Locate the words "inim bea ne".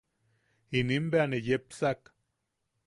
0.77-1.39